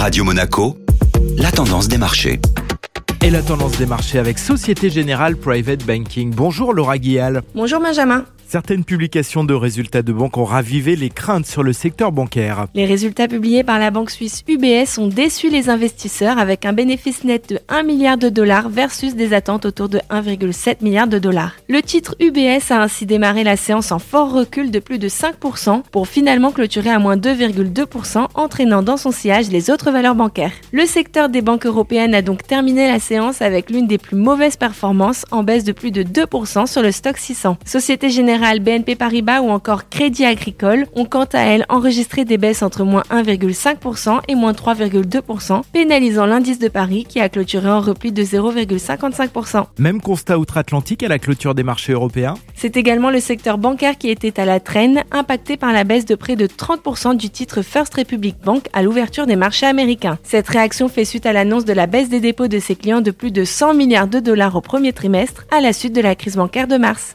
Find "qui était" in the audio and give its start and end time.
53.98-54.40